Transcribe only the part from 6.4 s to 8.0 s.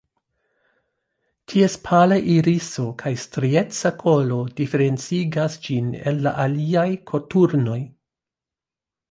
aliaj koturnoj.